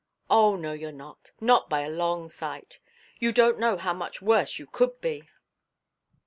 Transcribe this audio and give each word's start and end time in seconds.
"Oh, 0.31 0.55
no, 0.55 0.71
you're 0.73 0.91
not. 0.91 1.31
Not 1.39 1.69
by 1.69 1.81
a 1.81 1.89
long 1.91 2.27
sight. 2.27 2.79
You 3.19 3.31
don't 3.31 3.59
know 3.59 3.77
how 3.77 3.93
much 3.93 4.19
worse 4.19 4.57
you 4.57 4.65
could 4.65 4.99
be. 4.99 5.29